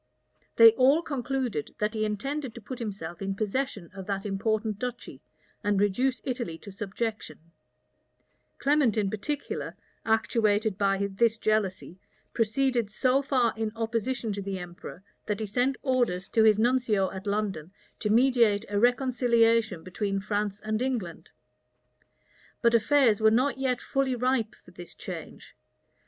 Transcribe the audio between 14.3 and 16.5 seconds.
to the emperor, that he sent orders to